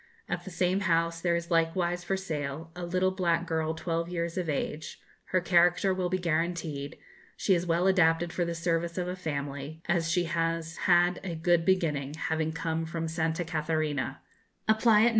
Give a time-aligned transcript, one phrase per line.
[0.27, 4.35] At the same house there is likewise for sale a little black girl 12 years
[4.35, 6.97] of age: her character will be guaranteed;
[7.37, 11.35] she is well adapted for the service of a family, as she has had a
[11.35, 14.21] good beginning, having come from Santa Catharina;
[14.67, 15.09] apply at No.